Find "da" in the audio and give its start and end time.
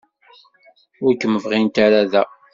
2.11-2.23